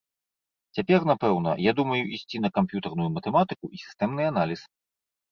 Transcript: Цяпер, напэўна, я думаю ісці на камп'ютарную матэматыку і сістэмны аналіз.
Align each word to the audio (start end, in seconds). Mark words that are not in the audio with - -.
Цяпер, 0.77 0.99
напэўна, 1.09 1.51
я 1.65 1.73
думаю 1.79 1.99
ісці 2.15 2.37
на 2.45 2.49
камп'ютарную 2.55 3.09
матэматыку 3.17 3.65
і 3.77 3.83
сістэмны 3.83 4.23
аналіз. 4.31 4.61